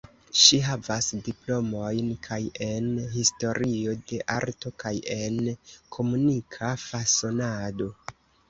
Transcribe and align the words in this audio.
Ŝi 0.43 0.57
havas 0.67 1.09
diplomojn 1.25 2.07
kaj 2.29 2.39
en 2.69 2.87
Historio 3.17 3.95
de 4.13 4.21
Arto 4.39 4.73
kaj 4.85 4.95
en 5.19 5.39
Komunika 5.99 6.73
Fasonado. 6.87 7.95